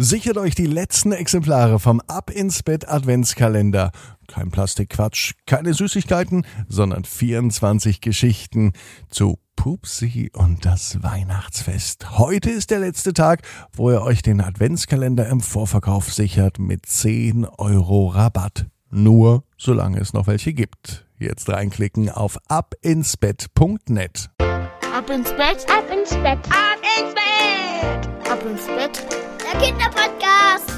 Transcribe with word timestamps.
Sichert 0.00 0.38
euch 0.38 0.54
die 0.54 0.66
letzten 0.66 1.10
Exemplare 1.10 1.80
vom 1.80 2.00
Ab 2.06 2.30
ins 2.30 2.62
Bett 2.62 2.88
Adventskalender. 2.88 3.90
Kein 4.28 4.52
Plastikquatsch, 4.52 5.32
keine 5.44 5.74
Süßigkeiten, 5.74 6.46
sondern 6.68 7.02
24 7.02 8.00
Geschichten 8.00 8.74
zu 9.10 9.40
Pupsi 9.56 10.30
und 10.32 10.64
das 10.64 11.02
Weihnachtsfest. 11.02 12.16
Heute 12.16 12.48
ist 12.48 12.70
der 12.70 12.78
letzte 12.78 13.12
Tag, 13.12 13.42
wo 13.72 13.90
ihr 13.90 14.02
euch 14.02 14.22
den 14.22 14.40
Adventskalender 14.40 15.26
im 15.26 15.40
Vorverkauf 15.40 16.12
sichert 16.12 16.60
mit 16.60 16.86
10 16.86 17.44
Euro 17.44 18.06
Rabatt. 18.06 18.66
Nur 18.90 19.42
solange 19.56 19.98
es 19.98 20.12
noch 20.12 20.28
welche 20.28 20.52
gibt. 20.52 21.06
Jetzt 21.18 21.48
reinklicken 21.48 22.08
auf 22.08 22.38
abinsbett.net. 22.46 24.30
Ab 24.38 25.10
ins 25.10 25.30
Bett, 25.30 25.66
ab 25.68 25.90
ins 25.92 26.10
Bett, 26.10 26.38
ab 26.50 26.78
ins 27.00 27.14
Bett, 27.14 28.30
ab 28.30 28.44
ins 28.46 28.66
Bett. 28.66 29.27
Der 29.50 29.60
Kinderpodcast. 29.60 30.72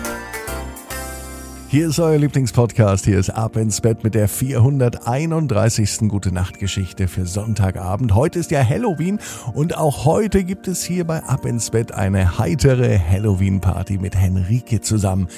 Hier 1.68 1.88
ist 1.88 1.98
euer 1.98 2.18
Lieblingspodcast. 2.18 3.04
Hier 3.04 3.18
ist 3.18 3.30
Ab 3.30 3.56
ins 3.56 3.80
Bett 3.80 4.04
mit 4.04 4.14
der 4.14 4.28
431. 4.28 6.08
Gute 6.08 6.32
Nacht 6.32 6.60
Geschichte 6.60 7.08
für 7.08 7.26
Sonntagabend. 7.26 8.14
Heute 8.14 8.38
ist 8.38 8.52
ja 8.52 8.62
Halloween 8.64 9.18
und 9.54 9.76
auch 9.76 10.04
heute 10.04 10.44
gibt 10.44 10.68
es 10.68 10.84
hier 10.84 11.04
bei 11.04 11.22
Ab 11.24 11.46
ins 11.46 11.70
Bett 11.70 11.92
eine 11.92 12.38
heitere 12.38 12.98
Halloween 12.98 13.60
Party 13.60 13.98
mit 13.98 14.14
Henrike 14.14 14.80
zusammen. 14.80 15.28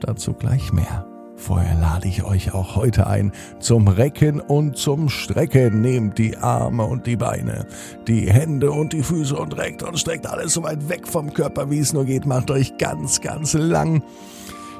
Dazu 0.00 0.34
gleich 0.34 0.72
mehr. 0.72 1.07
Vorher 1.38 1.76
lade 1.76 2.08
ich 2.08 2.24
euch 2.24 2.52
auch 2.52 2.74
heute 2.74 3.06
ein 3.06 3.32
zum 3.60 3.86
Recken 3.86 4.40
und 4.40 4.76
zum 4.76 5.08
Strecken. 5.08 5.80
Nehmt 5.80 6.18
die 6.18 6.36
Arme 6.36 6.84
und 6.84 7.06
die 7.06 7.16
Beine, 7.16 7.64
die 8.08 8.30
Hände 8.30 8.72
und 8.72 8.92
die 8.92 9.04
Füße 9.04 9.36
und 9.36 9.56
reckt 9.56 9.84
und 9.84 9.98
streckt 9.98 10.26
alles 10.26 10.52
so 10.52 10.64
weit 10.64 10.88
weg 10.88 11.06
vom 11.06 11.32
Körper, 11.32 11.70
wie 11.70 11.78
es 11.78 11.92
nur 11.92 12.04
geht. 12.04 12.26
Macht 12.26 12.50
euch 12.50 12.76
ganz, 12.76 13.20
ganz 13.20 13.54
lang. 13.54 14.02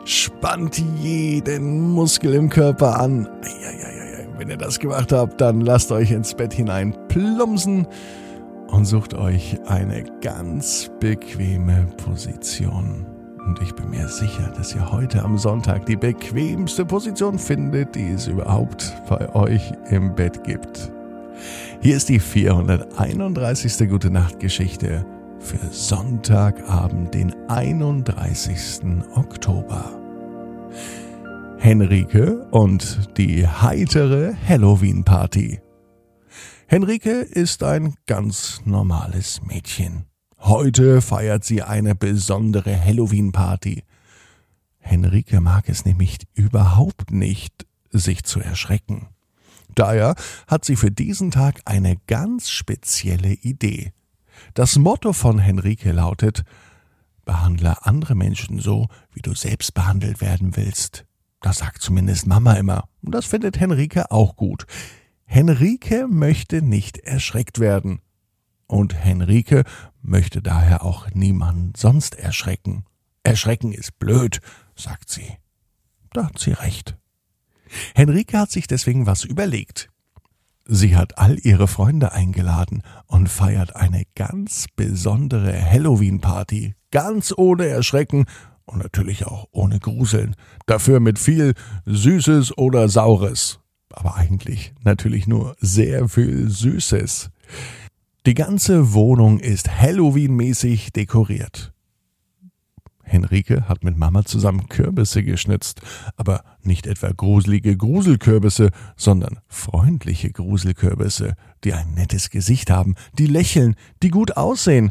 Spannt 0.04 0.82
jeden 1.00 1.92
Muskel 1.92 2.34
im 2.34 2.50
Körper 2.50 3.00
an. 3.00 3.28
Wenn 4.36 4.50
ihr 4.50 4.56
das 4.56 4.80
gemacht 4.80 5.12
habt, 5.12 5.40
dann 5.40 5.60
lasst 5.60 5.92
euch 5.92 6.10
ins 6.10 6.34
Bett 6.34 6.52
hinein 6.52 6.94
plumpsen 7.08 7.86
und 8.66 8.84
sucht 8.84 9.14
euch 9.14 9.58
eine 9.66 10.04
ganz 10.20 10.90
bequeme 11.00 11.86
Position. 11.96 13.17
Und 13.46 13.60
ich 13.62 13.74
bin 13.74 13.90
mir 13.90 14.08
sicher, 14.08 14.52
dass 14.56 14.74
ihr 14.74 14.90
heute 14.90 15.22
am 15.22 15.38
Sonntag 15.38 15.86
die 15.86 15.96
bequemste 15.96 16.84
Position 16.84 17.38
findet, 17.38 17.94
die 17.94 18.10
es 18.10 18.26
überhaupt 18.26 18.94
bei 19.08 19.34
euch 19.34 19.72
im 19.90 20.14
Bett 20.14 20.44
gibt. 20.44 20.92
Hier 21.80 21.96
ist 21.96 22.08
die 22.08 22.20
431. 22.20 23.88
Gute 23.88 24.10
Nacht 24.10 24.40
Geschichte 24.40 25.04
für 25.38 25.58
Sonntagabend, 25.70 27.14
den 27.14 27.34
31. 27.48 28.80
Oktober. 29.14 29.98
Henrike 31.58 32.46
und 32.50 33.16
die 33.18 33.46
heitere 33.46 34.34
Halloween 34.48 35.04
Party. 35.04 35.60
Henrike 36.66 37.20
ist 37.22 37.62
ein 37.62 37.94
ganz 38.06 38.60
normales 38.64 39.40
Mädchen. 39.42 40.04
Heute 40.40 41.02
feiert 41.02 41.44
sie 41.44 41.62
eine 41.62 41.94
besondere 41.94 42.78
Halloween-Party. 42.82 43.82
Henrike 44.78 45.40
mag 45.40 45.68
es 45.68 45.84
nämlich 45.84 46.18
überhaupt 46.34 47.10
nicht, 47.10 47.66
sich 47.90 48.22
zu 48.24 48.40
erschrecken. 48.40 49.08
Daher 49.74 50.14
hat 50.46 50.64
sie 50.64 50.76
für 50.76 50.90
diesen 50.90 51.30
Tag 51.30 51.60
eine 51.64 51.96
ganz 52.06 52.50
spezielle 52.50 53.32
Idee. 53.32 53.92
Das 54.54 54.76
Motto 54.76 55.12
von 55.12 55.38
Henrike 55.38 55.92
lautet 55.92 56.44
Behandle 57.24 57.84
andere 57.84 58.14
Menschen 58.14 58.58
so, 58.58 58.88
wie 59.12 59.20
du 59.20 59.34
selbst 59.34 59.74
behandelt 59.74 60.20
werden 60.20 60.56
willst. 60.56 61.04
Das 61.40 61.58
sagt 61.58 61.82
zumindest 61.82 62.26
Mama 62.26 62.54
immer. 62.54 62.88
Und 63.02 63.14
das 63.14 63.26
findet 63.26 63.60
Henrike 63.60 64.10
auch 64.10 64.34
gut. 64.36 64.66
Henrike 65.24 66.06
möchte 66.08 66.62
nicht 66.62 66.98
erschreckt 66.98 67.58
werden 67.58 68.00
und 68.66 68.94
Henrike 68.94 69.64
möchte 70.08 70.42
daher 70.42 70.84
auch 70.84 71.10
niemanden 71.12 71.72
sonst 71.76 72.16
erschrecken. 72.16 72.84
Erschrecken 73.22 73.72
ist 73.72 73.98
blöd, 73.98 74.40
sagt 74.74 75.10
sie. 75.10 75.36
Da 76.12 76.26
hat 76.26 76.38
sie 76.38 76.52
recht. 76.52 76.96
Henrike 77.94 78.38
hat 78.38 78.50
sich 78.50 78.66
deswegen 78.66 79.06
was 79.06 79.24
überlegt. 79.24 79.90
Sie 80.64 80.96
hat 80.96 81.18
all 81.18 81.38
ihre 81.38 81.66
Freunde 81.66 82.12
eingeladen 82.12 82.82
und 83.06 83.28
feiert 83.28 83.76
eine 83.76 84.02
ganz 84.14 84.66
besondere 84.76 85.58
Halloween-Party, 85.58 86.74
ganz 86.90 87.32
ohne 87.36 87.66
Erschrecken 87.66 88.26
und 88.66 88.82
natürlich 88.82 89.26
auch 89.26 89.48
ohne 89.50 89.80
Gruseln, 89.80 90.34
dafür 90.66 91.00
mit 91.00 91.18
viel 91.18 91.54
Süßes 91.86 92.58
oder 92.58 92.88
Saures, 92.88 93.60
aber 93.90 94.16
eigentlich 94.16 94.74
natürlich 94.82 95.26
nur 95.26 95.56
sehr 95.58 96.08
viel 96.08 96.50
Süßes. 96.50 97.30
Die 98.28 98.34
ganze 98.34 98.92
Wohnung 98.92 99.40
ist 99.40 99.80
Halloween-mäßig 99.80 100.92
dekoriert. 100.92 101.72
Henrike 103.02 103.66
hat 103.70 103.84
mit 103.84 103.96
Mama 103.96 104.26
zusammen 104.26 104.68
Kürbisse 104.68 105.24
geschnitzt, 105.24 105.80
aber 106.18 106.44
nicht 106.62 106.86
etwa 106.86 107.10
gruselige 107.10 107.74
Gruselkürbisse, 107.74 108.68
sondern 108.98 109.38
freundliche 109.48 110.30
Gruselkürbisse, 110.30 111.36
die 111.64 111.72
ein 111.72 111.94
nettes 111.94 112.28
Gesicht 112.28 112.70
haben, 112.70 112.96
die 113.18 113.24
lächeln, 113.24 113.76
die 114.02 114.10
gut 114.10 114.36
aussehen 114.36 114.90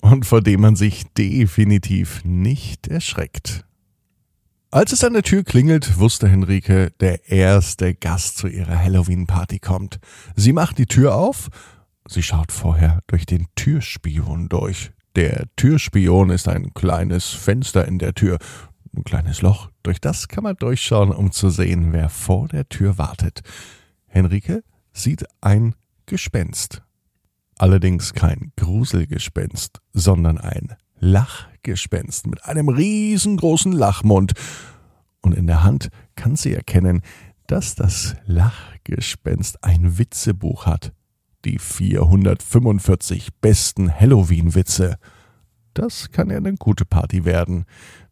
und 0.00 0.24
vor 0.24 0.40
dem 0.40 0.60
man 0.60 0.76
sich 0.76 1.12
definitiv 1.18 2.24
nicht 2.24 2.86
erschreckt. 2.86 3.64
Als 4.70 4.92
es 4.92 5.02
an 5.02 5.14
der 5.14 5.24
Tür 5.24 5.42
klingelt, 5.42 5.98
wusste 5.98 6.28
Henrike, 6.28 6.92
der 7.00 7.28
erste 7.28 7.92
Gast 7.92 8.38
zu 8.38 8.46
ihrer 8.46 8.78
Halloween-Party 8.78 9.58
kommt. 9.58 9.98
Sie 10.36 10.52
macht 10.52 10.78
die 10.78 10.86
Tür 10.86 11.16
auf 11.16 11.50
Sie 12.12 12.24
schaut 12.24 12.50
vorher 12.50 12.98
durch 13.06 13.24
den 13.24 13.46
Türspion 13.54 14.48
durch. 14.48 14.90
Der 15.14 15.44
Türspion 15.54 16.30
ist 16.30 16.48
ein 16.48 16.74
kleines 16.74 17.28
Fenster 17.28 17.86
in 17.86 18.00
der 18.00 18.14
Tür, 18.14 18.38
ein 18.96 19.04
kleines 19.04 19.42
Loch. 19.42 19.70
Durch 19.84 20.00
das 20.00 20.26
kann 20.26 20.42
man 20.42 20.56
durchschauen, 20.56 21.12
um 21.12 21.30
zu 21.30 21.50
sehen, 21.50 21.92
wer 21.92 22.08
vor 22.08 22.48
der 22.48 22.68
Tür 22.68 22.98
wartet. 22.98 23.42
Henrike 24.08 24.64
sieht 24.92 25.24
ein 25.40 25.76
Gespenst. 26.06 26.82
Allerdings 27.58 28.12
kein 28.12 28.50
Gruselgespenst, 28.56 29.80
sondern 29.92 30.38
ein 30.38 30.74
Lachgespenst 30.98 32.26
mit 32.26 32.44
einem 32.44 32.70
riesengroßen 32.70 33.70
Lachmund. 33.70 34.32
Und 35.20 35.36
in 35.36 35.46
der 35.46 35.62
Hand 35.62 35.90
kann 36.16 36.34
sie 36.34 36.54
erkennen, 36.54 37.02
dass 37.46 37.76
das 37.76 38.16
Lachgespenst 38.26 39.62
ein 39.62 39.96
Witzebuch 39.96 40.66
hat 40.66 40.92
die 41.44 41.58
445 41.58 43.28
besten 43.40 43.92
Halloween-Witze. 43.92 44.96
Das 45.74 46.10
kann 46.10 46.30
ja 46.30 46.36
eine 46.36 46.54
gute 46.54 46.84
Party 46.84 47.24
werden. 47.24 47.64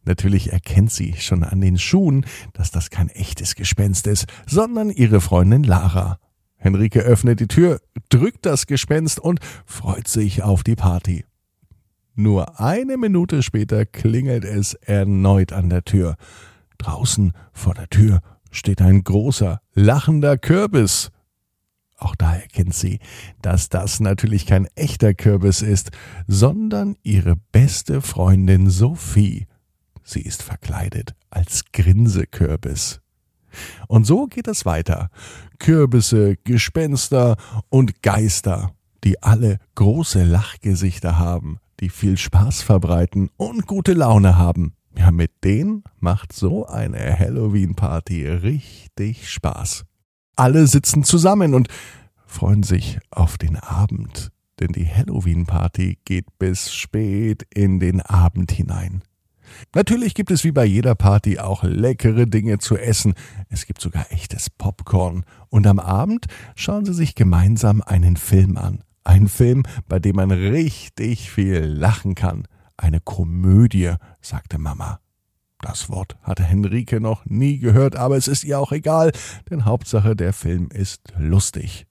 Natürlich 0.05 0.51
erkennt 0.51 0.91
sie 0.91 1.15
schon 1.17 1.43
an 1.43 1.61
den 1.61 1.77
Schuhen, 1.77 2.25
dass 2.53 2.71
das 2.71 2.89
kein 2.89 3.09
echtes 3.09 3.55
Gespenst 3.55 4.07
ist, 4.07 4.25
sondern 4.47 4.89
ihre 4.89 5.21
Freundin 5.21 5.63
Lara. 5.63 6.19
Henrike 6.55 7.01
öffnet 7.01 7.39
die 7.39 7.47
Tür, 7.47 7.79
drückt 8.09 8.45
das 8.45 8.65
Gespenst 8.65 9.19
und 9.19 9.39
freut 9.65 10.07
sich 10.07 10.43
auf 10.43 10.63
die 10.63 10.75
Party. 10.75 11.25
Nur 12.15 12.59
eine 12.59 12.97
Minute 12.97 13.43
später 13.43 13.85
klingelt 13.85 14.43
es 14.43 14.73
erneut 14.73 15.53
an 15.53 15.69
der 15.69 15.85
Tür. 15.85 16.15
Draußen 16.77 17.33
vor 17.53 17.75
der 17.75 17.89
Tür 17.89 18.19
steht 18.51 18.81
ein 18.81 19.03
großer, 19.03 19.61
lachender 19.73 20.37
Kürbis. 20.37 21.11
Auch 21.99 22.15
da 22.15 22.35
erkennt 22.35 22.73
sie, 22.73 22.99
dass 23.41 23.67
das 23.67 23.99
natürlich 23.99 24.45
kein 24.45 24.67
echter 24.75 25.13
Kürbis 25.13 25.61
ist, 25.61 25.91
sondern 26.27 26.95
ihre 27.03 27.35
beste 27.51 28.01
Freundin 28.01 28.69
Sophie. 28.69 29.47
Sie 30.03 30.21
ist 30.21 30.41
verkleidet 30.41 31.13
als 31.29 31.65
Grinsekürbis. 31.73 33.01
Und 33.87 34.05
so 34.05 34.27
geht 34.27 34.47
es 34.47 34.65
weiter. 34.65 35.09
Kürbisse, 35.59 36.37
Gespenster 36.37 37.35
und 37.67 38.01
Geister, 38.01 38.71
die 39.03 39.21
alle 39.21 39.57
große 39.75 40.23
Lachgesichter 40.23 41.17
haben, 41.17 41.59
die 41.79 41.89
viel 41.89 42.17
Spaß 42.17 42.61
verbreiten 42.61 43.29
und 43.35 43.67
gute 43.67 43.93
Laune 43.93 44.37
haben. 44.37 44.73
Ja, 44.97 45.11
mit 45.11 45.43
denen 45.43 45.83
macht 45.99 46.33
so 46.33 46.65
eine 46.65 47.17
Halloween-Party 47.17 48.25
richtig 48.27 49.29
Spaß. 49.29 49.85
Alle 50.39 50.67
sitzen 50.67 51.03
zusammen 51.03 51.53
und 51.53 51.67
freuen 52.25 52.63
sich 52.63 52.97
auf 53.11 53.37
den 53.37 53.57
Abend, 53.57 54.31
denn 54.61 54.71
die 54.71 54.87
Halloween-Party 54.87 55.97
geht 56.05 56.39
bis 56.39 56.73
spät 56.73 57.45
in 57.53 57.81
den 57.81 57.99
Abend 57.99 58.49
hinein. 58.53 59.01
Natürlich 59.75 60.13
gibt 60.13 60.31
es 60.31 60.45
wie 60.45 60.53
bei 60.53 60.63
jeder 60.63 60.95
Party 60.95 61.39
auch 61.39 61.65
leckere 61.65 62.25
Dinge 62.25 62.57
zu 62.59 62.77
essen. 62.77 63.15
Es 63.49 63.65
gibt 63.65 63.81
sogar 63.81 64.13
echtes 64.13 64.49
Popcorn. 64.49 65.25
Und 65.49 65.67
am 65.67 65.77
Abend 65.77 66.27
schauen 66.55 66.85
sie 66.85 66.93
sich 66.93 67.15
gemeinsam 67.15 67.81
einen 67.81 68.15
Film 68.15 68.55
an. 68.55 68.85
Ein 69.03 69.27
Film, 69.27 69.63
bei 69.89 69.99
dem 69.99 70.15
man 70.15 70.31
richtig 70.31 71.29
viel 71.29 71.65
lachen 71.65 72.15
kann. 72.15 72.47
eine 72.77 73.01
Komödie, 73.01 73.95
sagte 74.21 74.57
Mama. 74.57 75.01
Das 75.61 75.89
Wort 75.89 76.17
hatte 76.23 76.43
Henrike 76.43 77.01
noch 77.01 77.25
nie 77.25 77.59
gehört, 77.59 77.95
aber 77.95 78.15
es 78.15 78.27
ist 78.27 78.43
ihr 78.43 78.59
auch 78.59 78.71
egal, 78.71 79.11
denn 79.49 79.65
Hauptsache 79.65 80.15
der 80.15 80.31
Film 80.33 80.69
ist 80.71 81.13
lustig. 81.17 81.85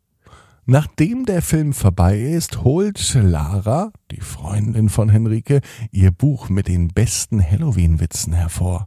Nachdem 0.64 1.24
der 1.24 1.40
Film 1.40 1.72
vorbei 1.72 2.18
ist, 2.18 2.62
holt 2.62 3.14
Lara, 3.14 3.90
die 4.10 4.20
Freundin 4.20 4.88
von 4.90 5.08
Henrike, 5.08 5.60
ihr 5.92 6.10
Buch 6.10 6.50
mit 6.50 6.68
den 6.68 6.88
besten 6.88 7.42
Halloween-Witzen 7.42 8.34
hervor. 8.34 8.86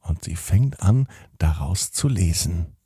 Und 0.00 0.22
sie 0.22 0.36
fängt 0.36 0.80
an, 0.82 1.08
daraus 1.38 1.90
zu 1.90 2.08
lesen. 2.08 2.76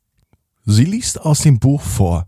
Sie 0.65 0.87
liest 0.87 1.21
aus 1.21 1.41
dem 1.41 1.59
Buch 1.59 1.83
vor. 1.83 2.27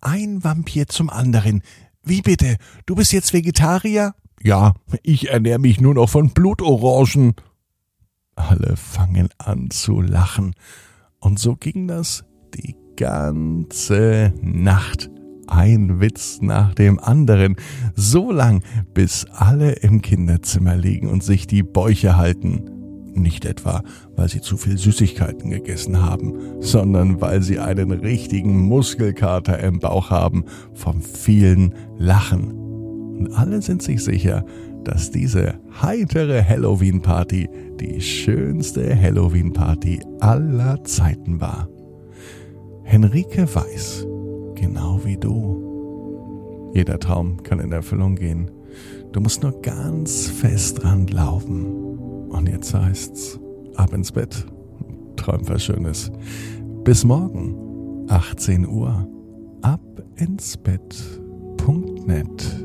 Ein 0.00 0.42
Vampir 0.42 0.88
zum 0.88 1.10
anderen. 1.10 1.62
Wie 2.02 2.22
bitte? 2.22 2.56
Du 2.86 2.96
bist 2.96 3.12
jetzt 3.12 3.32
Vegetarier? 3.32 4.14
Ja, 4.42 4.74
ich 5.04 5.30
ernähre 5.30 5.60
mich 5.60 5.80
nur 5.80 5.94
noch 5.94 6.08
von 6.08 6.30
Blutorangen. 6.30 7.34
Alle 8.34 8.76
fangen 8.76 9.28
an 9.38 9.70
zu 9.70 10.00
lachen. 10.00 10.54
Und 11.18 11.38
so 11.38 11.56
ging 11.56 11.86
das 11.86 12.24
die 12.54 12.76
ganze 12.96 14.32
Nacht. 14.40 15.10
Ein 15.48 16.00
Witz 16.00 16.38
nach 16.40 16.74
dem 16.74 16.98
anderen, 16.98 17.56
so 17.94 18.32
lang, 18.32 18.62
bis 18.94 19.26
alle 19.32 19.72
im 19.72 20.00
Kinderzimmer 20.00 20.76
liegen 20.76 21.08
und 21.08 21.22
sich 21.22 21.46
die 21.46 21.62
Bäuche 21.62 22.16
halten. 22.16 22.70
Nicht 23.14 23.44
etwa, 23.44 23.82
weil 24.16 24.28
sie 24.30 24.40
zu 24.40 24.56
viel 24.56 24.78
Süßigkeiten 24.78 25.50
gegessen 25.50 26.00
haben, 26.00 26.62
sondern 26.62 27.20
weil 27.20 27.42
sie 27.42 27.58
einen 27.58 27.90
richtigen 27.90 28.62
Muskelkater 28.62 29.58
im 29.58 29.80
Bauch 29.80 30.08
haben 30.08 30.44
vom 30.72 31.02
vielen 31.02 31.74
Lachen. 31.98 32.52
Und 33.18 33.34
alle 33.34 33.60
sind 33.60 33.82
sich 33.82 34.02
sicher, 34.02 34.46
dass 34.84 35.10
diese 35.10 35.54
heitere 35.80 36.42
Halloween-Party 36.42 37.48
die 37.80 38.00
schönste 38.00 39.00
Halloween-Party 39.00 40.00
aller 40.20 40.82
Zeiten 40.84 41.40
war. 41.40 41.68
Henrike 42.84 43.46
weiß, 43.54 44.06
genau 44.54 45.00
wie 45.04 45.16
du. 45.16 46.70
Jeder 46.74 46.98
Traum 46.98 47.42
kann 47.42 47.60
in 47.60 47.72
Erfüllung 47.72 48.16
gehen. 48.16 48.50
Du 49.12 49.20
musst 49.20 49.42
nur 49.42 49.60
ganz 49.60 50.28
fest 50.28 50.82
dran 50.82 51.06
glauben. 51.06 51.66
Und 52.30 52.48
jetzt 52.48 52.74
heißt's, 52.74 53.38
ab 53.76 53.92
ins 53.92 54.10
Bett. 54.10 54.46
Träum 55.16 55.46
was 55.48 55.64
Schönes. 55.64 56.10
Bis 56.84 57.04
morgen, 57.04 58.06
18 58.08 58.66
Uhr. 58.66 59.06
Ab 59.60 59.80
ins 60.16 60.56
Bett.net. 60.56 62.64